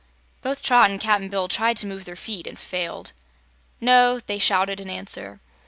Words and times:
Both 0.41 0.63
Trot 0.63 0.89
and 0.89 0.99
Cap'n 0.99 1.29
Bill 1.29 1.47
tried 1.47 1.77
to 1.77 1.85
move 1.85 2.05
their 2.05 2.15
feet 2.15 2.47
and 2.47 2.57
failed. 2.57 3.11
"No!" 3.79 4.19
they 4.19 4.39
shouted 4.39 4.79
in 4.79 4.89
answer. 4.89 5.41